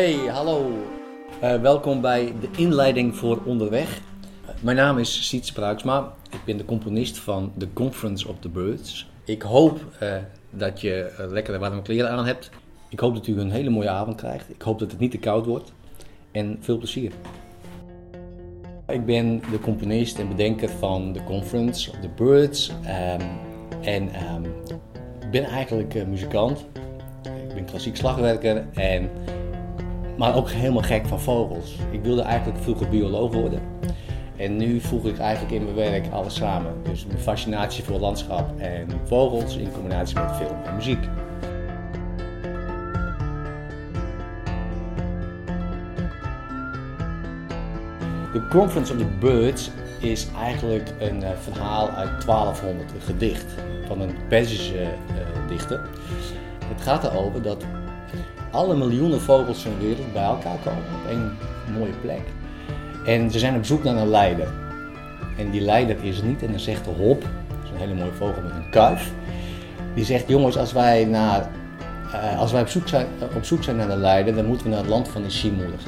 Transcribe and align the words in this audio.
Hey, 0.00 0.16
hallo. 0.16 0.70
Uh, 1.42 1.60
welkom 1.60 2.00
bij 2.00 2.32
de 2.40 2.48
inleiding 2.56 3.16
voor 3.16 3.42
Onderweg. 3.44 4.00
Mijn 4.60 4.76
naam 4.76 4.98
is 4.98 5.26
Siets 5.28 5.52
Bruiksma. 5.52 6.12
Ik 6.30 6.44
ben 6.44 6.56
de 6.56 6.64
componist 6.64 7.18
van 7.18 7.52
The 7.58 7.72
Conference 7.72 8.28
of 8.28 8.38
the 8.38 8.48
Birds. 8.48 9.10
Ik 9.24 9.42
hoop 9.42 9.80
uh, 10.02 10.16
dat 10.50 10.80
je 10.80 11.12
uh, 11.20 11.30
lekkere 11.30 11.58
warme 11.58 11.82
kleren 11.82 12.10
aan 12.10 12.26
hebt. 12.26 12.50
Ik 12.88 13.00
hoop 13.00 13.14
dat 13.14 13.26
u 13.26 13.40
een 13.40 13.50
hele 13.50 13.70
mooie 13.70 13.88
avond 13.88 14.16
krijgt. 14.16 14.50
Ik 14.50 14.62
hoop 14.62 14.78
dat 14.78 14.90
het 14.90 15.00
niet 15.00 15.10
te 15.10 15.18
koud 15.18 15.46
wordt. 15.46 15.72
En 16.32 16.58
veel 16.60 16.78
plezier. 16.78 17.12
Ik 18.86 19.04
ben 19.04 19.42
de 19.50 19.60
componist 19.60 20.18
en 20.18 20.28
bedenker 20.28 20.68
van 20.68 21.12
The 21.12 21.24
Conference 21.24 21.90
of 21.90 21.96
the 22.00 22.08
Birds. 22.16 22.70
Um, 22.70 23.26
en 23.82 24.02
um, 24.02 24.44
ik 25.20 25.30
ben 25.30 25.44
eigenlijk 25.44 26.06
muzikant. 26.06 26.66
Ik 27.22 27.54
ben 27.54 27.64
klassiek 27.64 27.96
slagwerker 27.96 28.64
en 28.74 29.10
maar 30.16 30.36
ook 30.36 30.50
helemaal 30.50 30.82
gek 30.82 31.06
van 31.06 31.20
vogels. 31.20 31.76
Ik 31.90 32.02
wilde 32.02 32.22
eigenlijk 32.22 32.62
vroeger 32.62 32.88
bioloog 32.88 33.32
worden. 33.32 33.60
En 34.36 34.56
nu 34.56 34.80
voeg 34.80 35.04
ik 35.04 35.18
eigenlijk 35.18 35.54
in 35.54 35.64
mijn 35.64 35.76
werk 35.90 36.12
alles 36.12 36.34
samen. 36.34 36.72
Dus 36.82 37.06
mijn 37.06 37.18
fascinatie 37.18 37.84
voor 37.84 37.98
landschap 37.98 38.58
en 38.58 38.88
vogels 39.04 39.56
in 39.56 39.72
combinatie 39.72 40.18
met 40.18 40.36
film 40.36 40.56
en 40.64 40.74
muziek. 40.74 41.02
The 48.32 48.46
Conference 48.48 48.92
of 48.92 48.98
the 48.98 49.06
Birds 49.18 49.70
is 50.00 50.26
eigenlijk 50.38 50.92
een 50.98 51.22
uh, 51.22 51.28
verhaal 51.40 51.90
uit 51.90 52.26
1200, 52.26 52.92
een 52.92 53.00
gedicht 53.00 53.46
van 53.86 54.00
een 54.00 54.14
Perzische 54.28 54.82
uh, 54.82 55.48
dichter. 55.48 55.86
Het 56.64 56.82
gaat 56.82 57.04
erover 57.04 57.42
dat 57.42 57.64
alle 58.50 58.76
miljoenen 58.76 59.20
vogels 59.20 59.62
van 59.62 59.72
de 59.78 59.86
wereld 59.86 60.12
bij 60.12 60.22
elkaar 60.22 60.58
komen 60.64 60.84
op 61.02 61.10
één 61.10 61.36
mooie 61.78 61.92
plek. 62.00 62.22
En 63.04 63.30
ze 63.30 63.38
zijn 63.38 63.56
op 63.56 63.64
zoek 63.64 63.84
naar 63.84 63.96
een 63.96 64.08
leider. 64.08 64.48
En 65.38 65.50
die 65.50 65.60
leider 65.60 66.04
is 66.04 66.22
niet, 66.22 66.42
en 66.42 66.50
dan 66.50 66.60
zegt 66.60 66.84
de 66.84 66.90
hop, 66.90 67.20
dat 67.20 67.64
is 67.64 67.70
een 67.70 67.76
hele 67.76 67.94
mooie 67.94 68.12
vogel 68.12 68.42
met 68.42 68.52
een 68.52 68.70
kuif, 68.70 69.12
die 69.94 70.04
zegt: 70.04 70.28
Jongens, 70.28 70.56
als 70.56 70.72
wij, 70.72 71.04
naar, 71.04 71.50
uh, 72.14 72.38
als 72.38 72.52
wij 72.52 72.60
op, 72.60 72.68
zoek 72.68 72.88
zijn, 72.88 73.06
op 73.36 73.44
zoek 73.44 73.62
zijn 73.62 73.76
naar 73.76 73.90
een 73.90 74.00
leider, 74.00 74.34
dan 74.34 74.46
moeten 74.46 74.66
we 74.66 74.72
naar 74.72 74.80
het 74.80 74.90
land 74.90 75.08
van 75.08 75.22
de 75.22 75.30
Simoer. 75.30 75.78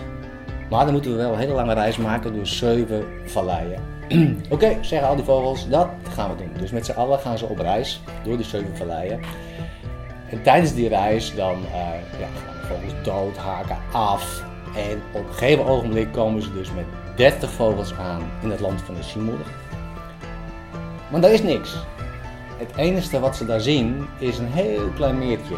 Maar 0.71 0.85
dan 0.85 0.93
moeten 0.93 1.11
we 1.11 1.17
wel 1.17 1.33
een 1.33 1.39
hele 1.39 1.53
lange 1.53 1.75
reis 1.75 1.97
maken 1.97 2.35
door 2.35 2.47
zeven 2.47 3.05
valleien. 3.25 3.81
Oké, 4.51 4.77
zeggen 4.81 5.09
al 5.09 5.17
die 5.17 5.25
vogels, 5.25 5.69
dat 5.69 5.89
gaan 6.15 6.31
we 6.31 6.37
doen. 6.37 6.51
Dus 6.59 6.71
met 6.71 6.87
z'n 6.87 6.93
allen 6.93 7.19
gaan 7.19 7.39
ze 7.39 7.47
op 7.47 7.59
reis 7.59 8.01
door 8.25 8.37
die 8.37 8.47
zeven 8.47 8.77
valleien. 8.77 9.21
En 10.31 10.43
tijdens 10.43 10.75
die 10.75 10.89
reis 10.89 11.35
dan 11.35 11.57
uh, 11.59 12.21
ja, 12.21 12.52
vogels 12.73 13.03
dood, 13.03 13.37
haken 13.37 13.79
af. 13.93 14.43
En 14.77 15.03
op 15.13 15.27
een 15.29 15.35
gegeven 15.35 15.67
ogenblik 15.67 16.13
komen 16.13 16.43
ze 16.43 16.53
dus 16.53 16.73
met 16.73 16.85
30 17.17 17.51
vogels 17.51 17.95
aan 17.95 18.23
in 18.43 18.51
het 18.51 18.61
land 18.61 18.83
van 18.83 18.95
de 18.95 19.03
Simoeder. 19.03 19.47
Maar 21.11 21.21
daar 21.21 21.33
is 21.33 21.43
niks. 21.43 21.77
Het 22.57 22.77
enige 22.77 23.21
wat 23.21 23.37
ze 23.37 23.47
daar 23.47 23.61
zien 23.61 24.07
is 24.19 24.39
een 24.39 24.53
heel 24.53 24.89
klein 24.89 25.19
meertje. 25.19 25.57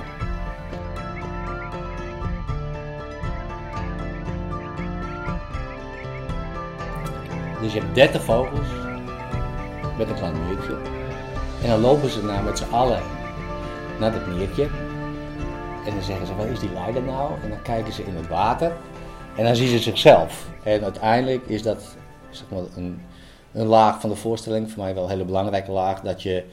Dus 7.60 7.72
je 7.72 7.80
hebt 7.80 7.94
30 7.94 8.22
vogels 8.22 8.68
met 9.98 10.08
een 10.08 10.14
klein 10.14 10.34
meertje. 10.48 10.76
En 11.62 11.68
dan 11.68 11.80
lopen 11.80 12.10
ze 12.10 12.24
naar 12.24 12.42
met 12.42 12.58
z'n 12.58 12.70
allen 12.70 13.02
naar 13.98 14.12
dat 14.12 14.26
meertje. 14.26 14.68
En 15.86 15.94
dan 15.94 16.02
zeggen 16.02 16.26
ze, 16.26 16.34
wat 16.34 16.46
is 16.46 16.60
die 16.60 16.72
leider 16.72 17.02
nou? 17.02 17.40
En 17.42 17.48
dan 17.48 17.62
kijken 17.62 17.92
ze 17.92 18.04
in 18.04 18.14
het 18.14 18.28
water. 18.28 18.72
En 19.36 19.44
dan 19.44 19.56
zien 19.56 19.68
ze 19.68 19.78
zichzelf. 19.78 20.48
En 20.62 20.82
uiteindelijk 20.82 21.46
is 21.46 21.62
dat 21.62 21.96
zeg 22.30 22.46
maar, 22.50 22.62
een, 22.76 23.00
een 23.52 23.66
laag 23.66 24.00
van 24.00 24.10
de 24.10 24.16
voorstelling, 24.16 24.70
voor 24.70 24.82
mij 24.82 24.94
wel 24.94 25.04
een 25.04 25.10
hele 25.10 25.24
belangrijke 25.24 25.70
laag, 25.70 26.00
dat 26.00 26.22
je 26.22 26.44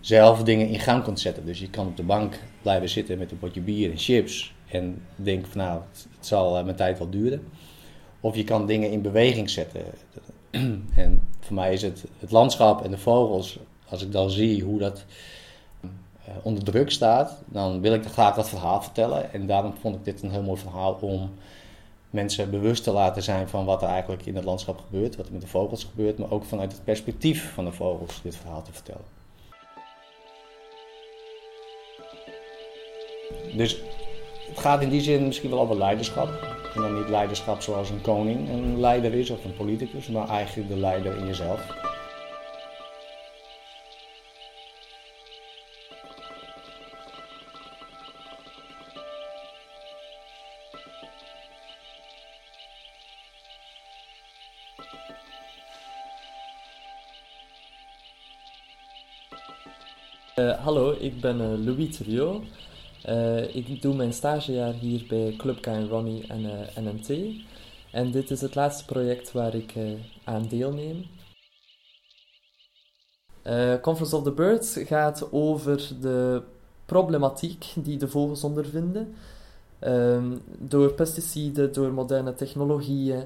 zelf 0.00 0.42
dingen 0.42 0.68
in 0.68 0.80
gang 0.80 1.04
kunt 1.04 1.20
zetten. 1.20 1.46
Dus 1.46 1.58
je 1.58 1.70
kan 1.70 1.86
op 1.86 1.96
de 1.96 2.02
bank 2.02 2.38
blijven 2.62 2.88
zitten 2.88 3.18
met 3.18 3.30
een 3.30 3.38
potje 3.38 3.60
bier 3.60 3.90
en 3.90 3.98
chips 3.98 4.54
en 4.70 5.02
denken 5.16 5.48
van 5.50 5.60
nou, 5.60 5.80
het 5.92 6.26
zal 6.26 6.56
eh, 6.56 6.64
mijn 6.64 6.76
tijd 6.76 6.98
wel 6.98 7.10
duren. 7.10 7.48
Of 8.20 8.36
je 8.36 8.44
kan 8.44 8.66
dingen 8.66 8.90
in 8.90 9.02
beweging 9.02 9.50
zetten. 9.50 9.82
En 10.94 11.28
voor 11.40 11.54
mij 11.54 11.72
is 11.72 11.82
het 11.82 12.04
het 12.18 12.30
landschap 12.30 12.84
en 12.84 12.90
de 12.90 12.98
vogels, 12.98 13.58
als 13.88 14.02
ik 14.02 14.12
dan 14.12 14.30
zie 14.30 14.62
hoe 14.62 14.78
dat 14.78 15.04
onder 16.42 16.64
druk 16.64 16.90
staat, 16.90 17.38
dan 17.46 17.80
wil 17.80 17.92
ik 17.92 18.06
graag 18.06 18.34
dat 18.34 18.48
verhaal 18.48 18.82
vertellen. 18.82 19.32
En 19.32 19.46
daarom 19.46 19.74
vond 19.80 19.94
ik 19.94 20.04
dit 20.04 20.22
een 20.22 20.30
heel 20.30 20.42
mooi 20.42 20.60
verhaal 20.60 20.98
om 21.00 21.30
mensen 22.10 22.50
bewust 22.50 22.84
te 22.84 22.90
laten 22.90 23.22
zijn 23.22 23.48
van 23.48 23.64
wat 23.64 23.82
er 23.82 23.88
eigenlijk 23.88 24.26
in 24.26 24.36
het 24.36 24.44
landschap 24.44 24.78
gebeurt, 24.78 25.16
wat 25.16 25.26
er 25.26 25.32
met 25.32 25.40
de 25.40 25.46
vogels 25.46 25.84
gebeurt, 25.84 26.18
maar 26.18 26.30
ook 26.30 26.44
vanuit 26.44 26.72
het 26.72 26.84
perspectief 26.84 27.52
van 27.52 27.64
de 27.64 27.72
vogels 27.72 28.20
dit 28.22 28.36
verhaal 28.36 28.62
te 28.62 28.72
vertellen. 28.72 29.14
Dus 33.56 33.80
het 34.48 34.58
gaat 34.58 34.82
in 34.82 34.88
die 34.88 35.00
zin 35.00 35.26
misschien 35.26 35.50
wel 35.50 35.60
over 35.60 35.76
leiderschap. 35.76 36.28
En 36.74 36.82
dan 36.82 36.94
niet 36.94 37.08
leiderschap 37.08 37.60
zoals 37.60 37.90
een 37.90 38.00
koning 38.00 38.48
een 38.48 38.80
leider 38.80 39.14
is 39.14 39.30
of 39.30 39.44
een 39.44 39.56
politicus, 39.56 40.08
maar 40.08 40.28
eigenlijk 40.28 40.68
de 40.68 40.76
leider 40.76 41.16
in 41.16 41.26
jezelf. 41.26 41.76
Uh, 60.46 60.52
hallo, 60.52 60.96
ik 60.98 61.20
ben 61.20 61.40
uh, 61.40 61.64
Louis 61.64 61.96
Thuriot. 61.96 62.42
Uh, 63.08 63.54
ik 63.54 63.82
doe 63.82 63.94
mijn 63.94 64.12
stagejaar 64.12 64.72
hier 64.72 65.04
bij 65.08 65.34
Club 65.36 65.66
en 65.66 65.88
Ronnie 65.88 66.26
en 66.26 66.68
NMT. 66.76 67.10
En 67.92 68.10
dit 68.10 68.30
is 68.30 68.40
het 68.40 68.54
laatste 68.54 68.84
project 68.84 69.32
waar 69.32 69.54
ik 69.54 69.74
aan 70.24 70.46
deelneem. 70.48 71.04
Conference 73.80 74.16
of 74.16 74.22
the 74.22 74.32
Birds 74.32 74.76
gaat 74.78 75.32
over 75.32 75.88
de 76.00 76.42
problematiek 76.84 77.64
die 77.84 77.96
de 77.96 78.08
vogels 78.08 78.44
ondervinden. 78.44 79.14
Um, 79.80 80.42
door 80.58 80.92
pesticiden, 80.92 81.72
door 81.72 81.92
moderne 81.92 82.34
technologieën, 82.34 83.24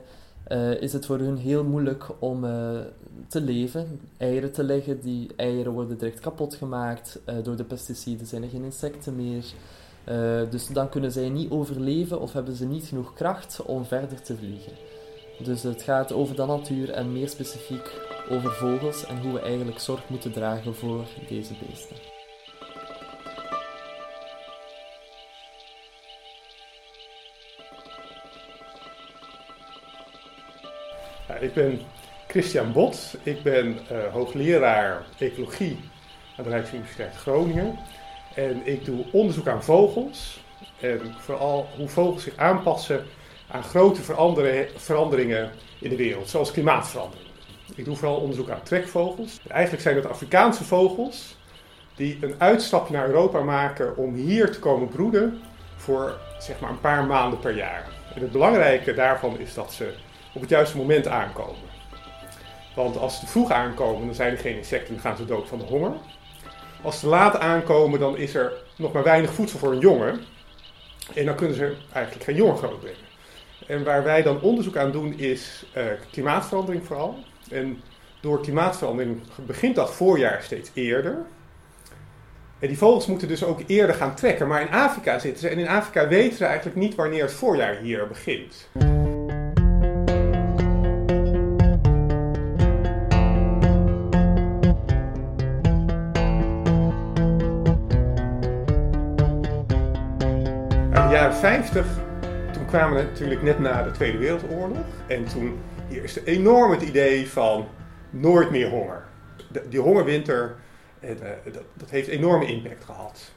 uh, 0.48 0.80
is 0.80 0.92
het 0.92 1.06
voor 1.06 1.18
hun 1.18 1.36
heel 1.36 1.64
moeilijk 1.64 2.06
om 2.18 2.44
uh, 2.44 2.78
te 3.26 3.40
leven, 3.40 4.00
eieren 4.16 4.52
te 4.52 4.62
leggen. 4.62 5.00
Die 5.00 5.30
eieren 5.36 5.72
worden 5.72 5.98
direct 5.98 6.20
kapot 6.20 6.54
gemaakt. 6.54 7.20
Uh, 7.28 7.34
door 7.42 7.56
de 7.56 7.64
pesticiden 7.64 8.26
zijn 8.26 8.42
er 8.42 8.48
geen 8.48 8.64
insecten 8.64 9.16
meer. 9.16 9.44
dus 10.50 10.66
dan 10.66 10.88
kunnen 10.88 11.12
zij 11.12 11.28
niet 11.28 11.50
overleven 11.50 12.20
of 12.20 12.32
hebben 12.32 12.54
ze 12.54 12.66
niet 12.66 12.84
genoeg 12.84 13.14
kracht 13.14 13.62
om 13.62 13.84
verder 13.84 14.22
te 14.22 14.36
vliegen. 14.36 14.72
Dus 15.44 15.62
het 15.62 15.82
gaat 15.82 16.12
over 16.12 16.36
de 16.36 16.46
natuur 16.46 16.90
en 16.90 17.12
meer 17.12 17.28
specifiek 17.28 18.00
over 18.30 18.52
vogels 18.52 19.06
en 19.06 19.20
hoe 19.20 19.32
we 19.32 19.40
eigenlijk 19.40 19.78
zorg 19.78 20.08
moeten 20.08 20.32
dragen 20.32 20.74
voor 20.74 21.04
deze 21.28 21.54
beesten. 21.66 22.19
Ik 31.40 31.54
ben 31.54 31.80
Christian 32.28 32.72
Bot. 32.72 33.16
Ik 33.22 33.42
ben 33.42 33.66
uh, 33.92 33.98
hoogleraar 34.12 35.02
ecologie 35.18 35.78
aan 36.36 36.44
de 36.44 36.50
Rijksuniversiteit 36.50 37.16
Groningen. 37.16 37.78
En 38.34 38.60
ik 38.65 38.84
doe 38.84 39.04
onderzoek 39.12 39.48
aan 39.48 39.62
vogels. 39.62 40.41
En 40.80 41.15
vooral 41.18 41.68
hoe 41.76 41.88
vogels 41.88 42.22
zich 42.22 42.36
aanpassen 42.36 43.04
aan 43.48 43.62
grote 43.62 44.03
veranderingen 44.76 45.50
in 45.78 45.91
de 45.91 45.97
wereld, 45.97 46.28
zoals 46.28 46.50
klimaatverandering. 46.50 47.28
Ik 47.74 47.84
doe 47.84 47.97
vooral 47.97 48.16
onderzoek 48.16 48.50
aan 48.50 48.62
trekvogels. 48.62 49.41
Eigenlijk 49.48 49.82
zijn 49.82 49.94
dat 49.94 50.06
Afrikaanse 50.06 50.65
vogels 50.65 51.36
die 51.94 52.18
een 52.20 52.34
uitstapje 52.38 52.92
naar 52.92 53.06
Europa 53.06 53.41
maken 53.41 53.97
om 53.97 54.15
hier 54.15 54.50
te 54.50 54.59
komen 54.59 54.88
broeden 54.88 55.41
voor 55.76 56.18
zeg 56.38 56.60
maar 56.60 56.70
een 56.70 56.80
paar 56.80 57.04
maanden 57.04 57.38
per 57.38 57.56
jaar. 57.56 57.88
En 58.15 58.20
het 58.20 58.32
belangrijke 58.32 58.94
daarvan 58.94 59.38
is 59.38 59.54
dat 59.54 59.72
ze 59.72 59.94
op 60.34 60.41
het 60.41 60.50
juiste 60.50 60.77
moment 60.77 61.09
aankomen. 61.09 61.68
Want 62.74 62.97
als 62.97 63.21
ze 63.21 63.27
vroeg 63.27 63.50
aankomen, 63.50 64.06
dan 64.06 64.15
zijn 64.15 64.32
er 64.32 64.38
geen 64.38 64.56
insecten 64.56 64.94
en 64.94 65.00
gaan 65.00 65.16
ze 65.16 65.24
dood 65.24 65.48
van 65.48 65.59
de 65.59 65.65
honger. 65.65 65.92
Als 66.82 67.00
ze 67.00 67.06
laat 67.06 67.38
aankomen, 67.38 68.00
dan 68.00 68.16
is 68.16 68.34
er 68.34 68.53
nog 68.77 68.92
maar 68.92 69.03
weinig 69.03 69.32
voedsel 69.32 69.59
voor 69.59 69.72
een 69.72 69.78
jongen. 69.78 70.21
En 71.15 71.24
dan 71.27 71.34
kunnen 71.34 71.56
ze 71.56 71.77
eigenlijk 71.92 72.24
geen 72.24 72.36
jongen 72.36 72.56
grootbrengen. 72.56 73.09
En 73.66 73.84
waar 73.84 74.04
wij 74.04 74.22
dan 74.22 74.41
onderzoek 74.41 74.77
aan 74.77 74.92
doen 74.92 75.18
is 75.18 75.66
uh, 75.77 75.84
klimaatverandering 76.10 76.86
vooral. 76.86 77.18
En 77.50 77.82
door 78.21 78.41
klimaatverandering 78.41 79.21
begint 79.47 79.74
dat 79.74 79.94
voorjaar 79.94 80.42
steeds 80.42 80.71
eerder. 80.74 81.18
En 82.59 82.68
die 82.68 82.78
vogels 82.78 83.06
moeten 83.06 83.28
dus 83.28 83.44
ook 83.44 83.60
eerder 83.66 83.94
gaan 83.94 84.15
trekken. 84.15 84.48
Maar 84.48 84.60
in 84.60 84.72
Afrika 84.72 85.18
zitten 85.18 85.41
ze. 85.41 85.48
En 85.48 85.59
in 85.59 85.68
Afrika 85.68 86.09
weten 86.09 86.36
ze 86.36 86.44
eigenlijk 86.44 86.77
niet 86.77 86.94
wanneer 86.94 87.22
het 87.22 87.32
voorjaar 87.32 87.77
hier 87.77 88.09
begint. 88.09 88.68
Jaren 101.20 101.36
50, 101.36 101.86
toen 102.52 102.66
kwamen 102.66 102.96
we 102.96 103.02
natuurlijk 103.02 103.42
net 103.42 103.58
na 103.58 103.82
de 103.82 103.90
Tweede 103.90 104.18
Wereldoorlog. 104.18 104.78
En 105.06 105.24
toen 105.24 105.60
eerste 105.90 106.24
enorm 106.24 106.70
het 106.70 106.82
idee 106.82 107.30
van 107.30 107.68
nooit 108.10 108.50
meer 108.50 108.68
honger. 108.68 109.04
Die 109.68 109.80
hongerwinter, 109.80 110.56
en, 111.00 111.16
uh, 111.22 111.52
dat, 111.52 111.62
dat, 111.74 111.90
heeft 111.90 112.08
enorme 112.08 112.46
impact 112.46 112.84
gehad. 112.84 113.32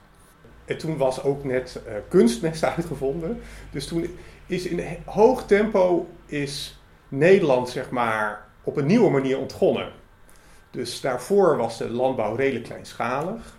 En 0.66 0.78
toen 0.78 0.98
was 0.98 1.24
ook 1.24 1.44
net 1.44 1.82
uh, 1.88 1.94
kunstmest 2.08 2.64
uitgevonden. 2.76 3.42
Dus 3.72 3.88
toen 3.88 4.18
is 4.46 4.66
in 4.66 4.98
hoog 5.06 5.46
tempo 5.46 6.08
is 6.26 6.82
Nederland 7.08 7.70
zeg 7.70 7.90
maar 7.90 8.46
op 8.64 8.78
een 8.78 8.86
nieuwe 8.86 9.10
manier 9.10 9.38
ontgonnen. 9.38 9.92
Dus 10.72 11.02
daarvoor 11.02 11.58
was 11.58 11.78
de 11.78 11.90
landbouw 11.90 12.36
redelijk 12.36 12.66
kleinschalig. 12.66 13.58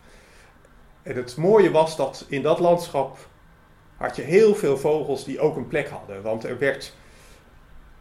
En 1.03 1.17
het 1.17 1.37
mooie 1.37 1.71
was 1.71 1.97
dat 1.97 2.27
in 2.29 2.43
dat 2.43 2.59
landschap 2.59 3.17
had 4.05 4.17
je 4.17 4.23
heel 4.23 4.55
veel 4.55 4.79
vogels 4.79 5.25
die 5.25 5.41
ook 5.41 5.57
een 5.57 5.69
plek 5.69 5.89
hadden. 5.89 6.23
Want 6.23 6.45
er 6.45 6.59
werd, 6.59 6.95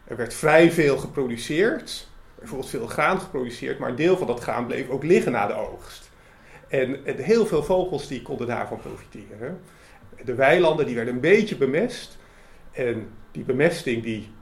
er 0.04 0.16
werd 0.16 0.34
vrij 0.34 0.72
veel 0.72 0.98
geproduceerd. 0.98 2.08
Bijvoorbeeld 2.38 2.70
veel 2.70 2.86
graan 2.86 3.20
geproduceerd, 3.20 3.78
maar 3.78 3.88
een 3.88 3.96
deel 3.96 4.16
van 4.16 4.26
dat 4.26 4.40
graan 4.40 4.66
bleef 4.66 4.88
ook 4.88 5.02
liggen 5.02 5.32
na 5.32 5.46
de 5.46 5.54
oogst. 5.54 6.10
En, 6.68 7.06
en 7.06 7.16
heel 7.16 7.46
veel 7.46 7.62
vogels 7.62 8.08
die 8.08 8.22
konden 8.22 8.46
daarvan 8.46 8.78
profiteren. 8.78 9.60
De 10.24 10.34
weilanden 10.34 10.86
die 10.86 10.94
werden 10.94 11.14
een 11.14 11.20
beetje 11.20 11.56
bemest. 11.56 12.18
En 12.72 13.08
die 13.30 13.44
bemesting 13.44 14.02
die 14.02 14.32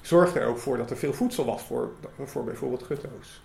zorgde 0.00 0.40
er 0.40 0.46
ook 0.46 0.58
voor 0.58 0.76
dat 0.76 0.90
er 0.90 0.96
veel 0.96 1.12
voedsel 1.12 1.44
was 1.44 1.62
voor, 1.62 1.90
voor 2.24 2.44
bijvoorbeeld 2.44 2.82
gutto's. 2.82 3.42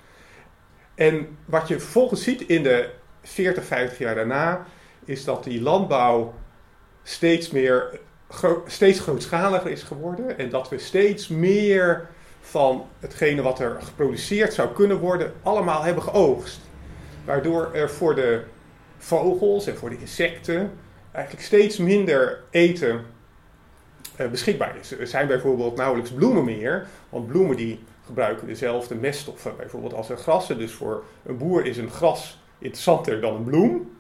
En 0.96 1.38
wat 1.46 1.68
je 1.68 1.80
vervolgens 1.80 2.24
ziet 2.24 2.42
in 2.42 2.64
de 2.64 2.90
40, 3.22 3.64
50 3.64 3.98
jaar 3.98 4.16
daarna, 4.16 4.66
is 5.06 5.24
dat 5.24 5.44
die 5.44 5.62
landbouw 5.62 6.34
steeds 7.04 7.50
meer, 7.50 8.00
steeds 8.66 9.00
grootschaliger 9.00 9.72
is 9.72 9.84
geworden. 9.84 10.38
En 10.38 10.50
dat 10.50 10.70
we 10.70 10.78
steeds 10.78 11.28
meer 11.28 12.08
van 12.42 12.86
hetgene 13.00 13.42
wat 13.42 13.60
er 13.60 13.78
geproduceerd 13.82 14.54
zou 14.54 14.74
kunnen 14.74 15.00
worden, 15.00 15.34
allemaal 15.44 15.84
hebben 15.84 16.04
geoogst. 16.04 16.60
Waardoor 17.26 17.70
er 17.74 17.90
voor 17.90 18.16
de 18.16 18.44
vogels 18.98 19.68
en 19.68 19.78
voor 19.78 19.90
de 19.90 20.00
insecten 20.00 20.72
eigenlijk 21.12 21.46
steeds 21.46 21.78
minder 21.78 22.44
eten 22.50 23.06
uh, 24.20 24.28
beschikbaar 24.28 24.76
is. 24.80 24.92
Er 24.92 25.08
zijn 25.08 25.28
bijvoorbeeld 25.28 25.76
nauwelijks 25.76 26.12
bloemen 26.12 26.44
meer, 26.44 26.88
want 27.10 27.28
bloemen 27.28 27.56
die 27.56 27.80
gebruiken 28.06 28.48
dezelfde 28.48 28.96
meststoffen 28.96 29.58
bijvoorbeeld 29.58 29.94
als 29.94 30.10
een 30.10 30.18
grassen. 30.18 30.58
Dus 30.58 30.72
voor 30.72 31.04
een 31.26 31.38
boer 31.38 31.66
is 31.66 31.78
een 31.78 31.90
gras 31.90 32.40
interessanter 32.60 33.22
dan 33.22 33.36
een 33.36 33.44
bloem, 33.44 33.98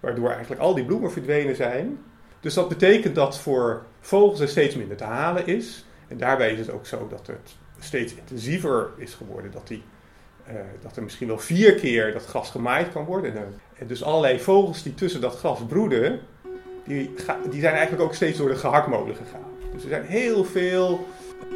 waardoor 0.00 0.30
eigenlijk 0.30 0.60
al 0.60 0.74
die 0.74 0.84
bloemen 0.84 1.12
verdwenen 1.12 1.56
zijn. 1.56 1.98
Dus 2.42 2.54
dat 2.54 2.68
betekent 2.68 3.14
dat 3.14 3.38
voor 3.38 3.82
vogels 4.00 4.40
er 4.40 4.48
steeds 4.48 4.74
minder 4.74 4.96
te 4.96 5.04
halen 5.04 5.46
is. 5.46 5.84
En 6.08 6.18
daarbij 6.18 6.52
is 6.52 6.58
het 6.58 6.70
ook 6.70 6.86
zo 6.86 7.08
dat 7.08 7.26
het 7.26 7.56
steeds 7.78 8.14
intensiever 8.14 8.90
is 8.96 9.14
geworden. 9.14 9.50
Dat, 9.50 9.68
die, 9.68 9.82
uh, 10.48 10.54
dat 10.82 10.96
er 10.96 11.02
misschien 11.02 11.26
wel 11.26 11.38
vier 11.38 11.74
keer 11.74 12.12
dat 12.12 12.26
gras 12.26 12.50
gemaaid 12.50 12.92
kan 12.92 13.04
worden. 13.04 13.34
En 13.78 13.86
dus 13.86 14.02
allerlei 14.02 14.40
vogels 14.40 14.82
die 14.82 14.94
tussen 14.94 15.20
dat 15.20 15.38
gras 15.38 15.58
broeden, 15.68 16.20
die, 16.84 17.14
die 17.50 17.60
zijn 17.60 17.74
eigenlijk 17.74 18.02
ook 18.02 18.14
steeds 18.14 18.38
door 18.38 18.48
de 18.48 18.56
gehaktmolen 18.56 19.16
gegaan. 19.16 19.50
Dus 19.72 19.82
er 19.82 19.88
zijn 19.88 20.04
heel 20.04 20.44
veel 20.44 21.06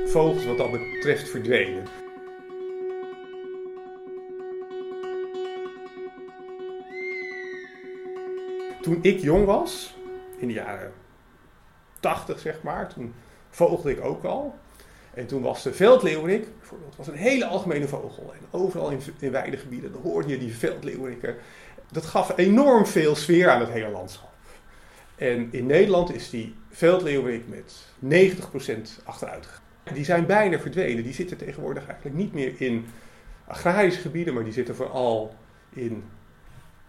vogels 0.06 0.46
wat 0.46 0.58
dat 0.58 0.70
betreft 0.70 1.28
verdwenen. 1.28 1.84
Toen 8.82 8.98
ik 9.02 9.20
jong 9.20 9.44
was, 9.44 9.95
in 10.36 10.48
de 10.48 10.54
jaren 10.54 10.92
80 12.00 12.38
zeg 12.38 12.62
maar, 12.62 12.88
toen 12.88 13.14
vogelde 13.50 13.90
ik 13.90 14.04
ook 14.04 14.24
al. 14.24 14.54
En 15.14 15.26
toen 15.26 15.42
was 15.42 15.62
de 15.62 15.72
veldleeuwerik, 15.72 16.46
bijvoorbeeld, 16.58 16.96
was 16.96 17.06
een 17.06 17.14
hele 17.14 17.46
algemene 17.46 17.88
vogel. 17.88 18.32
En 18.32 18.46
overal 18.50 18.90
in, 18.90 19.00
in 19.18 19.30
weidegebieden 19.30 19.92
hoorde 20.02 20.28
je 20.28 20.38
die 20.38 20.56
veldleeuweriken. 20.56 21.36
Dat 21.92 22.06
gaf 22.06 22.32
enorm 22.36 22.86
veel 22.86 23.14
sfeer 23.14 23.50
aan 23.50 23.60
het 23.60 23.70
hele 23.70 23.88
landschap. 23.88 24.32
En 25.16 25.48
in 25.50 25.66
Nederland 25.66 26.14
is 26.14 26.30
die 26.30 26.54
veldleeuwerik 26.70 27.44
met 27.48 27.86
90% 28.04 29.04
achteruit 29.04 29.46
gegaan. 29.46 29.94
Die 29.94 30.04
zijn 30.04 30.26
bijna 30.26 30.58
verdwenen. 30.58 31.02
Die 31.02 31.14
zitten 31.14 31.36
tegenwoordig 31.36 31.86
eigenlijk 31.86 32.16
niet 32.16 32.32
meer 32.32 32.52
in 32.56 32.86
agrarische 33.46 34.00
gebieden, 34.00 34.34
maar 34.34 34.44
die 34.44 34.52
zitten 34.52 34.76
vooral 34.76 35.34
in 35.70 36.04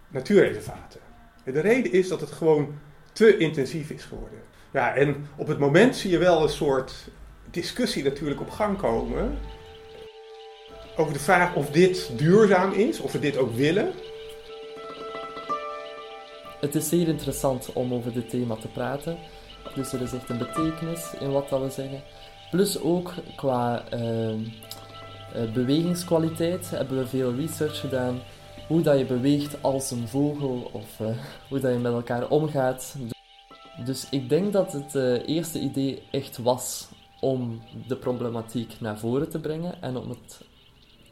natuurreservaten. 0.08 1.00
En 1.44 1.52
de 1.52 1.60
reden 1.60 1.92
is 1.92 2.08
dat 2.08 2.20
het 2.20 2.32
gewoon 2.32 2.74
te 3.18 3.36
intensief 3.36 3.90
is 3.90 4.04
geworden. 4.04 4.38
Ja, 4.70 4.94
en 4.94 5.28
op 5.36 5.46
het 5.46 5.58
moment 5.58 5.96
zie 5.96 6.10
je 6.10 6.18
wel 6.18 6.42
een 6.42 6.48
soort 6.48 6.92
discussie 7.50 8.04
natuurlijk 8.04 8.40
op 8.40 8.50
gang 8.50 8.78
komen 8.78 9.38
over 10.96 11.12
de 11.12 11.18
vraag 11.18 11.54
of 11.54 11.70
dit 11.70 12.10
duurzaam 12.18 12.72
is, 12.72 13.00
of 13.00 13.12
we 13.12 13.18
dit 13.18 13.36
ook 13.36 13.54
willen. 13.54 13.92
Het 16.60 16.74
is 16.74 16.88
zeer 16.88 17.08
interessant 17.08 17.72
om 17.72 17.94
over 17.94 18.12
dit 18.12 18.30
thema 18.30 18.56
te 18.56 18.68
praten. 18.68 19.18
Dus 19.74 19.92
er 19.92 20.00
is 20.00 20.12
echt 20.12 20.28
een 20.28 20.38
betekenis 20.38 21.14
in 21.20 21.32
wat 21.32 21.48
dat 21.48 21.60
we 21.60 21.70
zeggen. 21.70 22.02
Plus 22.50 22.80
ook 22.80 23.14
qua 23.36 23.84
uh, 23.94 24.34
bewegingskwaliteit 25.54 26.70
hebben 26.70 26.98
we 26.98 27.06
veel 27.06 27.34
research 27.34 27.80
gedaan. 27.80 28.20
Hoe 28.68 28.80
dat 28.80 28.98
je 28.98 29.04
beweegt 29.04 29.62
als 29.62 29.90
een 29.90 30.08
vogel 30.08 30.70
of 30.72 31.00
uh, 31.00 31.08
hoe 31.48 31.60
dat 31.60 31.72
je 31.72 31.78
met 31.78 31.92
elkaar 31.92 32.28
omgaat. 32.28 32.96
Dus 33.84 34.08
ik 34.10 34.28
denk 34.28 34.52
dat 34.52 34.72
het 34.72 34.94
uh, 34.94 35.28
eerste 35.28 35.60
idee 35.60 36.02
echt 36.10 36.38
was 36.38 36.88
om 37.20 37.60
de 37.86 37.96
problematiek 37.96 38.80
naar 38.80 38.98
voren 38.98 39.28
te 39.28 39.40
brengen 39.40 39.82
en 39.82 39.96
om 39.96 40.08
het 40.08 40.40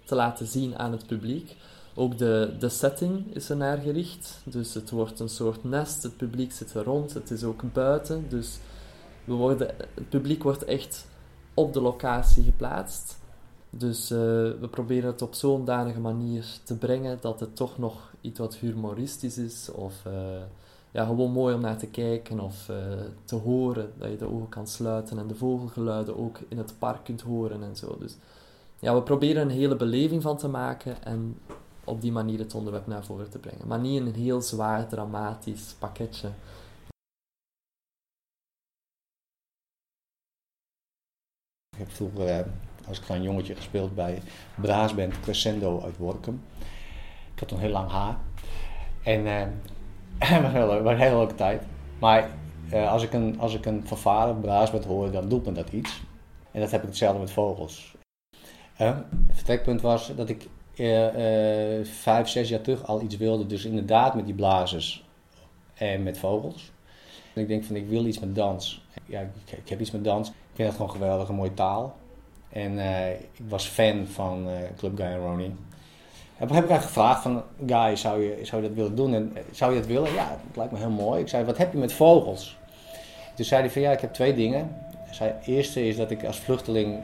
te 0.05 0.15
laten 0.15 0.47
zien 0.47 0.79
aan 0.79 0.93
het 0.93 1.07
publiek. 1.07 1.57
Ook 1.95 2.19
de, 2.19 2.55
de 2.59 2.69
setting 2.69 3.35
is 3.35 3.49
er 3.49 3.57
naar 3.57 3.79
gericht. 3.79 4.41
Dus 4.45 4.75
het 4.75 4.91
wordt 4.91 5.21
een 5.21 5.29
soort 5.29 5.65
nest, 5.65 6.03
het 6.03 6.17
publiek 6.17 6.53
zit 6.53 6.75
er 6.75 6.85
rond, 6.85 7.15
het 7.15 7.31
is 7.31 7.45
ook 7.45 7.73
buiten. 7.73 8.27
Dus 8.29 8.59
we 9.25 9.33
worden, 9.33 9.75
het 9.95 10.09
publiek 10.09 10.43
wordt 10.43 10.65
echt 10.65 11.07
op 11.55 11.73
de 11.73 11.81
locatie 11.81 12.43
geplaatst. 12.43 13.19
Dus 13.79 14.11
uh, 14.11 14.19
we 14.61 14.69
proberen 14.71 15.11
het 15.11 15.23
op 15.23 15.35
zo'n 15.35 15.65
danige 15.65 16.01
manier 16.01 16.47
te 16.65 16.77
brengen 16.77 17.19
dat 17.21 17.41
het 17.41 17.57
toch 17.57 17.79
nog 17.79 18.13
iets 18.21 18.39
wat 18.39 18.57
humoristisch 18.57 19.39
is. 19.39 19.71
Of 19.71 20.03
uh, 20.07 20.13
ja, 20.91 21.05
gewoon 21.05 21.31
mooi 21.31 21.55
om 21.55 21.61
naar 21.61 21.79
te 21.79 21.87
kijken 21.87 22.41
of 22.41 22.69
uh, 22.69 22.77
te 23.25 23.37
horen. 23.37 23.93
Dat 23.99 24.11
je 24.11 24.17
de 24.17 24.31
ogen 24.31 24.49
kan 24.49 24.67
sluiten 24.67 25.19
en 25.19 25.27
de 25.27 25.35
vogelgeluiden 25.35 26.17
ook 26.17 26.39
in 26.49 26.59
het 26.59 26.75
park 26.79 27.05
kunt 27.05 27.21
horen 27.21 27.63
en 27.63 27.77
zo. 27.77 27.99
Dus 27.99 28.17
ja, 28.79 28.95
we 28.95 29.03
proberen 29.03 29.43
een 29.43 29.57
hele 29.57 29.77
beleving 29.77 30.23
van 30.23 30.37
te 30.37 30.49
maken 30.49 31.03
en 31.05 31.39
op 31.85 32.01
die 32.01 32.13
manier 32.13 32.39
het 32.39 32.55
onderwerp 32.55 32.87
naar 32.87 33.05
voren 33.05 33.31
te 33.31 33.39
brengen. 33.39 33.67
Maar 33.67 33.81
niet 33.81 34.01
in 34.01 34.07
een 34.07 34.15
heel 34.15 34.43
zwaar, 34.43 34.89
dramatisch 34.89 35.75
pakketje. 35.79 36.29
Ik 41.79 41.91
vroeger 41.91 42.47
als 42.89 43.01
klein 43.01 43.23
jongetje 43.23 43.57
gespeeld 43.57 43.95
bij 43.95 44.23
Braasband 44.55 45.21
Crescendo 45.21 45.83
uit 45.85 45.97
Workum. 45.97 46.43
Ik 47.35 47.39
had 47.39 47.49
toen 47.49 47.59
heel 47.59 47.71
lang 47.71 47.91
haar. 47.91 48.17
En 49.03 49.21
uh, 49.27 49.43
het 50.19 50.43
was, 50.43 50.53
heel, 50.53 50.83
was 50.83 50.93
een 50.93 50.99
hele 50.99 51.17
leuke 51.17 51.35
tijd. 51.35 51.63
Maar 51.99 52.31
uh, 52.73 52.93
als, 52.93 53.03
ik 53.03 53.13
een, 53.13 53.41
als 53.41 53.55
ik 53.55 53.67
een 53.67 53.87
vervaren 53.87 54.41
braasband 54.41 54.85
hoor, 54.85 55.11
dan 55.11 55.29
doet 55.29 55.47
me 55.47 55.53
dat 55.53 55.73
iets. 55.73 56.03
En 56.51 56.61
dat 56.61 56.71
heb 56.71 56.81
ik 56.81 56.89
hetzelfde 56.89 57.21
met 57.21 57.31
vogels. 57.31 57.95
Uh, 58.81 58.97
het 59.27 59.37
vertrekpunt 59.37 59.81
was 59.81 60.13
dat 60.17 60.29
ik 60.29 60.49
uh, 60.75 61.07
vijf, 61.85 62.29
zes 62.29 62.49
jaar 62.49 62.61
terug 62.61 62.87
al 62.87 63.03
iets 63.03 63.17
wilde. 63.17 63.47
Dus 63.47 63.65
inderdaad 63.65 64.15
met 64.15 64.25
die 64.25 64.35
blazers 64.35 65.05
en 65.75 66.03
met 66.03 66.19
vogels. 66.19 66.73
En 67.35 67.43
ik 67.43 67.49
denk 67.49 67.65
van 67.65 67.77
ik 67.77 67.89
wil 67.89 68.07
iets 68.07 68.19
met 68.19 68.35
dans. 68.35 68.85
Ja, 69.07 69.21
ik, 69.45 69.69
heb 69.69 69.81
iets 69.81 69.91
met 69.91 70.05
dans. 70.05 70.29
Ik 70.29 70.35
vind 70.55 70.69
het 70.69 70.77
gewoon 70.77 70.93
geweldig, 70.93 71.29
een 71.29 71.35
mooie 71.35 71.55
taal. 71.55 71.97
En 72.57 72.73
uh, 72.73 73.11
ik 73.11 73.41
was 73.49 73.67
fan 73.67 74.07
van 74.07 74.49
Club 74.77 74.97
Guy 74.97 75.15
Ronnie. 75.15 75.47
En 75.47 75.57
heb 76.37 76.49
ik 76.49 76.55
eigenlijk 76.55 76.83
gevraagd 76.83 77.23
van, 77.23 77.43
Guy, 77.67 77.97
zou 77.97 78.23
je, 78.23 78.45
zou 78.45 78.63
je 78.63 78.69
dat 78.69 78.77
willen 78.77 78.97
doen? 78.97 79.15
En 79.15 79.37
zou 79.51 79.73
je 79.73 79.79
dat 79.79 79.89
willen? 79.89 80.13
Ja, 80.13 80.29
dat 80.29 80.57
lijkt 80.57 80.73
me 80.73 80.79
heel 80.79 80.91
mooi. 80.91 81.21
Ik 81.21 81.29
zei, 81.29 81.45
wat 81.45 81.57
heb 81.57 81.73
je 81.73 81.79
met 81.79 81.93
vogels? 81.93 82.59
Toen 83.35 83.45
zei 83.45 83.61
hij 83.61 83.71
van, 83.71 83.83
ja, 83.83 83.91
ik 83.91 84.01
heb 84.01 84.13
twee 84.13 84.35
dingen. 84.35 84.77
Zei, 85.11 85.33
het 85.33 85.47
eerste 85.47 85.87
is 85.87 85.97
dat 85.97 86.11
ik 86.11 86.25
als 86.25 86.39
vluchteling 86.39 87.01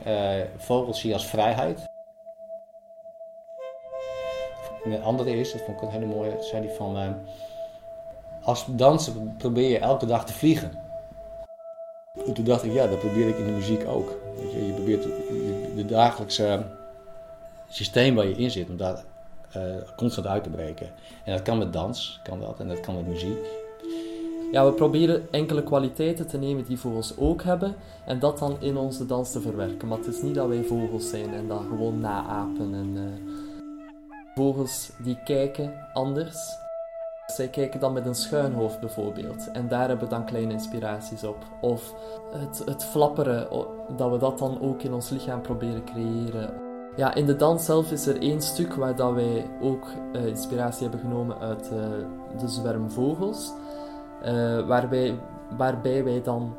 vogels 0.57 1.01
zie 1.01 1.13
als 1.13 1.27
vrijheid. 1.27 1.91
En 4.85 4.91
de 4.91 5.01
andere 5.01 5.37
is, 5.37 5.53
dat 5.53 5.61
vond 5.61 5.77
ik 5.77 5.83
een 5.83 5.91
hele 5.91 6.07
mooie, 6.07 6.37
zei 6.41 6.67
hij 6.67 6.75
van... 6.75 7.17
Als 8.43 8.67
danser 8.69 9.13
probeer 9.39 9.71
je 9.71 9.79
elke 9.79 10.07
dag 10.07 10.27
te 10.27 10.33
vliegen. 10.33 10.81
En 12.27 12.33
toen 12.33 12.45
dacht 12.45 12.65
ik, 12.65 12.73
ja, 12.73 12.87
dat 12.87 12.99
probeer 12.99 13.29
ik 13.29 13.39
in 13.39 13.45
de 13.45 13.51
muziek 13.51 13.89
ook. 13.89 14.21
Je 14.67 14.73
probeert 14.75 15.07
de 15.75 15.85
dagelijkse 15.85 16.63
systeem 17.69 18.15
waar 18.15 18.27
je 18.27 18.37
in 18.37 18.51
zit, 18.51 18.69
om 18.69 18.77
daar 18.77 19.05
uh, 19.57 19.63
constant 19.97 20.27
uit 20.27 20.43
te 20.43 20.51
breken. 20.51 20.87
En 21.25 21.33
dat 21.33 21.43
kan 21.43 21.59
met 21.59 21.73
dans, 21.73 22.21
kan 22.23 22.41
dat, 22.41 22.61
en 22.61 22.69
dat 22.69 22.81
kan 22.81 22.95
met 22.95 23.07
muziek. 23.07 23.47
Ja, 24.53 24.65
we 24.65 24.73
proberen 24.73 25.29
enkele 25.31 25.63
kwaliteiten 25.63 26.27
te 26.27 26.39
nemen 26.39 26.65
die 26.65 26.79
vogels 26.79 27.17
ook 27.19 27.43
hebben 27.43 27.75
en 28.05 28.19
dat 28.19 28.39
dan 28.39 28.57
in 28.61 28.77
onze 28.77 29.07
dans 29.07 29.33
te 29.33 29.41
verwerken. 29.41 29.89
Maar 29.89 29.99
het 29.99 30.07
is 30.07 30.23
niet 30.23 30.35
dat 30.35 30.49
wij 30.49 30.63
vogels 30.63 31.09
zijn 31.09 31.35
en 31.35 31.49
dat 31.49 31.61
gewoon 31.69 32.01
naapen. 32.01 32.75
En, 32.75 32.97
uh, 32.97 33.03
vogels 34.35 34.91
die 34.99 35.19
kijken 35.25 35.75
anders. 35.93 36.37
Zij 37.27 37.49
kijken 37.49 37.81
dan 37.81 37.93
met 37.93 38.07
een 38.07 38.15
schuin 38.15 38.53
hoofd 38.53 38.81
bijvoorbeeld. 38.81 39.51
En 39.53 39.69
daar 39.69 39.89
hebben 39.89 40.09
we 40.09 40.15
dan 40.15 40.25
kleine 40.25 40.53
inspiraties 40.53 41.25
op. 41.25 41.37
Of 41.61 41.95
het, 42.33 42.63
het 42.65 42.85
flapperen, 42.85 43.51
dat 43.97 44.11
we 44.11 44.19
dat 44.19 44.39
dan 44.39 44.61
ook 44.61 44.83
in 44.83 44.93
ons 44.93 45.11
lichaam 45.11 45.41
proberen 45.41 45.85
creëren. 45.85 46.55
Ja, 46.97 47.15
in 47.15 47.27
de 47.27 47.37
dans 47.37 47.65
zelf 47.65 47.93
is 47.93 48.07
er 48.07 48.21
één 48.21 48.41
stuk 48.41 48.75
waar 48.75 48.97
dat 48.97 49.13
wij 49.13 49.51
ook 49.61 49.87
uh, 50.13 50.27
inspiratie 50.27 50.83
hebben 50.83 51.01
genomen 51.01 51.39
uit 51.39 51.71
uh, 51.73 51.79
de 52.39 52.49
zwerm 52.49 52.91
vogels. 52.91 53.53
Uh, 54.25 54.67
waarbij, 54.67 55.19
waarbij 55.57 56.05
wij 56.05 56.23
dan 56.23 56.55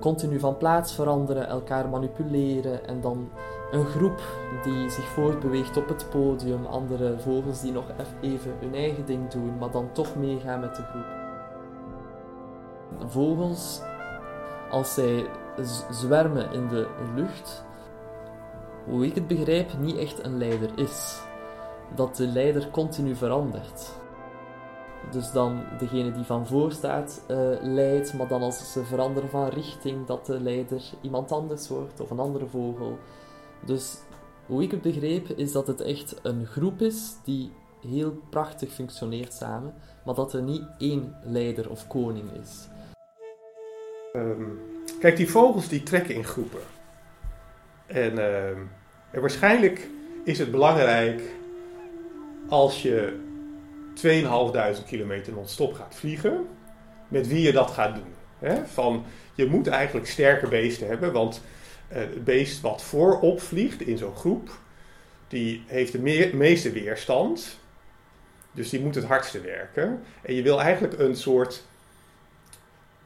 continu 0.00 0.40
van 0.40 0.56
plaats 0.56 0.92
veranderen, 0.92 1.48
elkaar 1.48 1.88
manipuleren 1.88 2.86
en 2.86 3.00
dan 3.00 3.28
een 3.70 3.84
groep 3.84 4.20
die 4.62 4.90
zich 4.90 5.04
voortbeweegt 5.04 5.76
op 5.76 5.88
het 5.88 6.06
podium, 6.10 6.66
andere 6.66 7.18
vogels 7.18 7.60
die 7.60 7.72
nog 7.72 7.84
even 8.20 8.52
hun 8.60 8.74
eigen 8.74 9.04
ding 9.04 9.30
doen, 9.30 9.58
maar 9.58 9.70
dan 9.70 9.92
toch 9.92 10.16
meegaan 10.16 10.60
met 10.60 10.76
de 10.76 10.82
groep. 10.82 11.06
Vogels, 13.10 13.82
als 14.70 14.94
zij 14.94 15.26
zwermen 15.90 16.52
in 16.52 16.68
de 16.68 16.86
lucht, 17.14 17.64
hoe 18.84 19.06
ik 19.06 19.14
het 19.14 19.26
begrijp, 19.26 19.78
niet 19.78 19.96
echt 19.96 20.24
een 20.24 20.38
leider 20.38 20.78
is. 20.78 21.20
Dat 21.94 22.16
de 22.16 22.26
leider 22.26 22.70
continu 22.70 23.16
verandert. 23.16 23.92
Dus 25.10 25.32
dan 25.32 25.64
degene 25.78 26.12
die 26.12 26.24
van 26.24 26.46
voor 26.46 26.72
staat 26.72 27.24
uh, 27.30 27.36
leidt, 27.60 28.14
maar 28.14 28.28
dan 28.28 28.42
als 28.42 28.72
ze 28.72 28.84
veranderen 28.84 29.30
van 29.30 29.48
richting, 29.48 30.06
dat 30.06 30.26
de 30.26 30.40
leider 30.40 30.82
iemand 31.00 31.32
anders 31.32 31.68
wordt 31.68 32.00
of 32.00 32.10
een 32.10 32.18
andere 32.18 32.46
vogel. 32.46 32.98
Dus 33.64 33.98
hoe 34.46 34.62
ik 34.62 34.70
het 34.70 34.82
begreep, 34.82 35.28
is 35.28 35.52
dat 35.52 35.66
het 35.66 35.80
echt 35.80 36.20
een 36.22 36.46
groep 36.46 36.80
is 36.80 37.16
die 37.24 37.52
heel 37.80 38.12
prachtig 38.30 38.72
functioneert 38.72 39.32
samen, 39.32 39.74
maar 40.04 40.14
dat 40.14 40.32
er 40.32 40.42
niet 40.42 40.66
één 40.78 41.16
leider 41.22 41.70
of 41.70 41.86
koning 41.86 42.30
is. 42.32 42.68
Um, 44.12 44.77
kijk, 45.00 45.16
die 45.16 45.30
vogels 45.30 45.68
die 45.68 45.82
trekken 45.82 46.14
in 46.14 46.24
groepen. 46.24 46.62
En, 47.86 48.18
en 49.10 49.20
waarschijnlijk 49.20 49.88
is 50.24 50.38
het 50.38 50.50
belangrijk 50.50 51.20
als 52.48 52.82
je 52.82 53.20
2500 53.94 54.84
kilometer 54.84 55.32
non-stop 55.32 55.74
gaat 55.74 55.94
vliegen, 55.94 56.46
met 57.08 57.28
wie 57.28 57.42
je 57.42 57.52
dat 57.52 57.70
gaat 57.70 57.94
doen. 57.94 58.14
He? 58.38 58.66
Van, 58.66 59.04
je 59.34 59.46
moet 59.46 59.66
eigenlijk 59.66 60.06
sterke 60.06 60.48
beesten 60.48 60.88
hebben, 60.88 61.12
want 61.12 61.42
eh, 61.88 61.98
het 61.98 62.24
beest 62.24 62.60
wat 62.60 62.82
voorop 62.82 63.40
vliegt 63.40 63.80
in 63.80 63.98
zo'n 63.98 64.16
groep, 64.16 64.50
die 65.28 65.64
heeft 65.66 65.92
de 65.92 66.30
meeste 66.34 66.72
weerstand. 66.72 67.58
Dus 68.52 68.70
die 68.70 68.80
moet 68.80 68.94
het 68.94 69.04
hardste 69.04 69.40
werken. 69.40 70.02
En 70.22 70.34
je 70.34 70.42
wil 70.42 70.60
eigenlijk 70.60 70.98
een 70.98 71.16
soort 71.16 71.64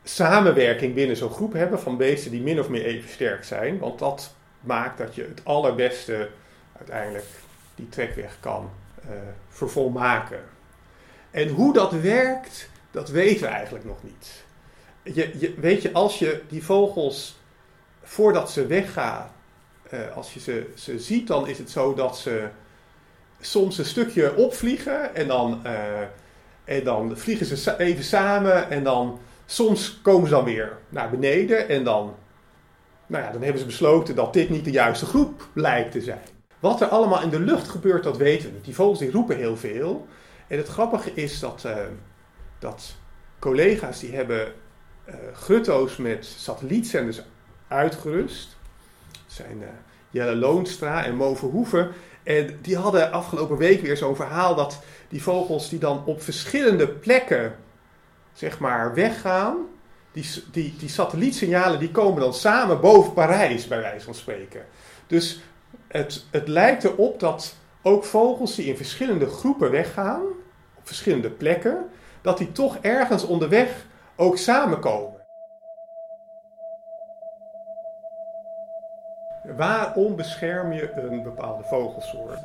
samenwerking 0.04 0.94
binnen 0.94 1.16
zo'n 1.16 1.30
groep 1.30 1.52
hebben 1.52 1.80
van 1.80 1.97
beesten 1.97 2.30
die 2.30 2.42
min 2.42 2.61
of 2.61 2.68
meer 2.68 2.85
even 2.85 3.11
sterk 3.11 3.44
zijn. 3.44 3.78
Want 3.78 3.99
dat 3.99 4.35
maakt 4.61 4.99
dat 4.99 5.14
je 5.14 5.23
het 5.23 5.40
allerbeste 5.44 6.28
uiteindelijk 6.78 7.26
die 7.75 7.88
trekweg 7.88 8.37
kan 8.40 8.71
uh, 9.04 9.11
vervolmaken. 9.49 10.40
En 11.30 11.49
hoe 11.49 11.73
dat 11.73 11.92
werkt, 11.92 12.68
dat 12.90 13.09
weten 13.09 13.40
we 13.40 13.47
eigenlijk 13.47 13.85
nog 13.85 14.02
niet. 14.02 14.44
Je, 15.02 15.38
je, 15.38 15.54
weet 15.61 15.82
je, 15.82 15.92
als 15.92 16.18
je 16.18 16.42
die 16.49 16.64
vogels 16.64 17.40
voordat 18.02 18.50
ze 18.50 18.66
weggaan, 18.66 19.30
uh, 19.90 20.16
als 20.16 20.35
je 20.35 20.40
ze, 20.40 20.71
ze 20.75 20.99
ziet, 20.99 21.26
dan 21.26 21.49
is 21.49 21.59
het 21.59 21.71
zo 21.71 21.94
dat 21.94 22.18
ze 22.18 22.49
soms 23.40 23.78
een 23.78 23.85
stukje 23.85 24.35
opvliegen 24.35 25.14
en 25.14 25.26
dan, 25.26 25.61
uh, 25.66 26.00
en 26.64 26.85
dan 26.85 27.18
vliegen 27.18 27.47
ze 27.47 27.78
even 27.78 28.04
samen 28.04 28.71
en 28.71 28.85
dan 28.85 29.21
soms 29.46 30.00
komen 30.02 30.28
ze 30.28 30.34
dan 30.34 30.44
weer 30.44 30.78
naar 30.88 31.11
beneden 31.11 31.68
en 31.68 31.84
dan, 31.84 32.14
nou 33.06 33.25
ja, 33.25 33.30
dan 33.30 33.42
hebben 33.42 33.61
ze 33.61 33.66
besloten 33.66 34.14
dat 34.14 34.32
dit 34.32 34.50
niet 34.50 34.64
de 34.64 34.70
juiste 34.70 35.06
groep 35.06 35.49
lijkt 35.54 35.92
te 35.92 36.00
zijn. 36.00 36.22
Wat 36.61 36.80
er 36.80 36.88
allemaal 36.88 37.22
in 37.22 37.30
de 37.30 37.40
lucht 37.40 37.68
gebeurt, 37.68 38.04
dat 38.04 38.16
weten 38.16 38.49
we 38.49 38.54
niet. 38.54 38.64
Die 38.64 38.75
vogels 38.75 38.99
die 38.99 39.11
roepen 39.11 39.37
heel 39.37 39.56
veel. 39.56 40.06
En 40.46 40.58
het 40.58 40.68
grappige 40.68 41.14
is 41.14 41.40
dat, 41.40 41.62
uh, 41.66 41.76
dat 42.58 42.94
collega's 43.38 44.00
die 44.00 44.14
hebben 44.14 44.52
uh, 45.49 45.99
met 45.99 46.25
satellietzenders 46.25 47.22
uitgerust. 47.68 48.56
Dat 49.12 49.20
zijn 49.26 49.58
uh, 49.61 49.68
Jelle 50.11 50.37
Loonstra 50.37 51.04
en 51.04 51.16
Mo 51.16 51.34
Verhoeven. 51.34 51.90
En 52.22 52.58
die 52.61 52.76
hadden 52.76 53.12
afgelopen 53.12 53.56
week 53.56 53.80
weer 53.80 53.96
zo'n 53.96 54.16
verhaal 54.16 54.54
dat 54.54 54.82
die 55.08 55.22
vogels 55.22 55.68
die 55.68 55.78
dan 55.78 56.04
op 56.04 56.22
verschillende 56.22 56.88
plekken 56.88 57.54
zeg 58.32 58.58
maar 58.58 58.94
weggaan, 58.94 59.56
die, 60.12 60.26
die, 60.52 60.76
die 60.76 60.88
satellietsignalen 60.88 61.78
die 61.78 61.90
komen 61.90 62.20
dan 62.20 62.34
samen 62.34 62.80
boven 62.80 63.12
Parijs 63.12 63.68
bij 63.68 63.80
wijze 63.80 64.04
van 64.04 64.14
spreken. 64.14 64.64
Dus 65.06 65.42
het, 65.88 66.24
het 66.30 66.48
lijkt 66.48 66.84
erop 66.84 67.20
dat 67.20 67.54
ook 67.82 68.04
vogels 68.04 68.54
die 68.54 68.66
in 68.66 68.76
verschillende 68.76 69.26
groepen 69.26 69.70
weggaan, 69.70 70.22
op 70.78 70.86
verschillende 70.86 71.30
plekken, 71.30 71.90
dat 72.20 72.38
die 72.38 72.52
toch 72.52 72.76
ergens 72.80 73.24
onderweg 73.24 73.86
ook 74.16 74.38
samenkomen. 74.38 75.20
Waarom 79.56 80.16
bescherm 80.16 80.72
je 80.72 80.92
een 80.92 81.22
bepaalde 81.22 81.64
vogelsoort? 81.64 82.40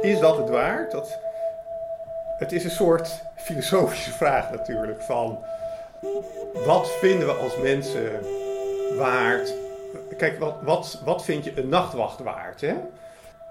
Is 0.00 0.20
dat 0.20 0.36
het 0.36 0.48
waard? 0.48 0.90
Dat, 0.90 1.18
het 2.38 2.52
is 2.52 2.64
een 2.64 2.70
soort 2.70 3.22
filosofische 3.36 4.12
vraag 4.12 4.50
natuurlijk 4.50 5.02
van 5.02 5.38
wat 6.66 6.90
vinden 6.90 7.26
we 7.26 7.32
als 7.32 7.58
mensen 7.62 8.10
waard? 8.96 9.54
Kijk, 10.16 10.38
wat, 10.38 10.54
wat, 10.62 11.02
wat 11.04 11.24
vind 11.24 11.44
je 11.44 11.52
een 11.56 11.68
nachtwacht 11.68 12.18
waard? 12.18 12.60
Hè? 12.60 12.74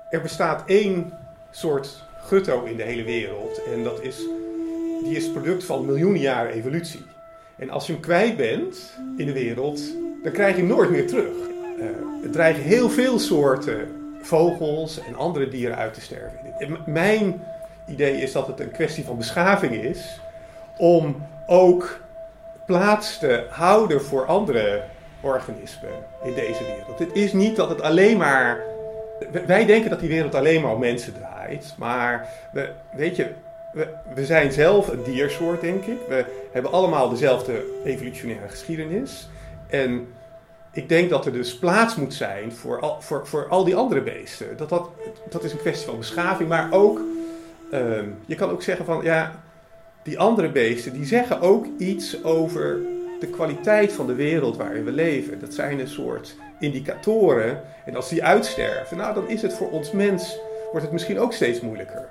Er 0.09 0.21
bestaat 0.21 0.63
één 0.65 1.13
soort 1.51 2.03
gutto 2.19 2.63
in 2.63 2.77
de 2.77 2.83
hele 2.83 3.03
wereld 3.03 3.61
en 3.73 3.83
dat 3.83 4.01
is, 4.01 4.17
die 5.03 5.15
is 5.15 5.31
product 5.31 5.63
van 5.63 5.85
miljoenen 5.85 6.21
jaren 6.21 6.53
evolutie. 6.53 7.05
En 7.57 7.69
als 7.69 7.85
je 7.85 7.91
hem 7.91 8.01
kwijt 8.01 8.37
bent 8.37 8.93
in 9.17 9.25
de 9.25 9.33
wereld, 9.33 9.81
dan 10.23 10.31
krijg 10.31 10.55
je 10.55 10.61
hem 10.61 10.69
nooit 10.69 10.89
meer 10.89 11.07
terug. 11.07 11.35
Uh, 11.79 12.23
er 12.23 12.31
dreigen 12.31 12.63
heel 12.63 12.89
veel 12.89 13.19
soorten 13.19 13.87
vogels 14.21 14.99
en 14.99 15.15
andere 15.15 15.47
dieren 15.47 15.77
uit 15.77 15.93
te 15.93 16.01
sterven. 16.01 16.77
mijn 16.85 17.41
idee 17.87 18.21
is 18.21 18.31
dat 18.31 18.47
het 18.47 18.59
een 18.59 18.71
kwestie 18.71 19.03
van 19.03 19.17
beschaving 19.17 19.73
is 19.73 20.19
om 20.77 21.25
ook 21.47 21.99
plaats 22.65 23.19
te 23.19 23.45
houden 23.49 24.01
voor 24.01 24.25
andere 24.25 24.83
organismen 25.21 25.89
in 26.23 26.33
deze 26.33 26.63
wereld. 26.63 26.99
Het 26.99 27.15
is 27.15 27.33
niet 27.33 27.55
dat 27.55 27.69
het 27.69 27.81
alleen 27.81 28.17
maar. 28.17 28.59
Wij 29.45 29.65
denken 29.65 29.89
dat 29.89 29.99
die 29.99 30.09
wereld 30.09 30.35
alleen 30.35 30.61
maar 30.61 30.73
om 30.73 30.79
mensen 30.79 31.13
draait, 31.13 31.73
maar 31.77 32.27
we, 32.51 32.69
weet 32.95 33.15
je, 33.15 33.31
we, 34.13 34.25
zijn 34.25 34.51
zelf 34.51 34.87
een 34.87 35.03
diersoort, 35.03 35.61
denk 35.61 35.85
ik. 35.85 35.97
We 36.07 36.25
hebben 36.51 36.71
allemaal 36.71 37.09
dezelfde 37.09 37.63
evolutionaire 37.83 38.47
geschiedenis. 38.47 39.29
En 39.67 40.07
ik 40.71 40.89
denk 40.89 41.09
dat 41.09 41.25
er 41.25 41.33
dus 41.33 41.57
plaats 41.57 41.95
moet 41.95 42.13
zijn 42.13 42.51
voor 42.51 42.79
al, 42.79 42.97
voor, 43.01 43.27
voor 43.27 43.47
al 43.47 43.63
die 43.63 43.75
andere 43.75 44.01
beesten. 44.01 44.57
Dat, 44.57 44.69
dat, 44.69 44.89
dat 45.29 45.43
is 45.43 45.51
een 45.51 45.57
kwestie 45.57 45.87
van 45.87 45.97
beschaving, 45.97 46.49
maar 46.49 46.67
ook, 46.71 46.99
uh, 47.71 47.99
je 48.25 48.35
kan 48.35 48.49
ook 48.49 48.61
zeggen 48.61 48.85
van, 48.85 49.03
ja, 49.03 49.43
die 50.03 50.19
andere 50.19 50.49
beesten, 50.49 50.93
die 50.93 51.05
zeggen 51.05 51.41
ook 51.41 51.65
iets 51.77 52.23
over 52.23 52.79
de 53.19 53.27
kwaliteit 53.27 53.91
van 53.91 54.07
de 54.07 54.15
wereld 54.15 54.57
waarin 54.57 54.83
we 54.83 54.91
leven. 54.91 55.39
Dat 55.39 55.53
zijn 55.53 55.79
een 55.79 55.87
soort 55.87 56.35
indicatoren. 56.59 57.61
En 57.85 57.95
als 57.95 58.09
die 58.09 58.23
uitsterven, 58.23 58.97
nou, 58.97 59.13
dan 59.13 59.29
is 59.29 59.41
het 59.41 59.53
voor 59.53 59.71
ons 59.71 59.91
mens, 59.91 60.39
wordt 60.71 60.85
het 60.85 60.91
misschien 60.91 61.19
ook 61.19 61.33
steeds 61.33 61.61
moeilijker. 61.61 62.05